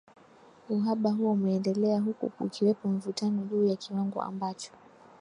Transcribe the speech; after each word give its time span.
uhaba 0.69 1.11
huo 1.11 1.31
umeendelea 1.31 1.99
huku 1.99 2.29
kukiwepo 2.29 2.87
mivutano 2.87 3.43
juu 3.43 3.65
ya 3.65 3.75
kiwango 3.75 4.21
ambacho 4.21 4.71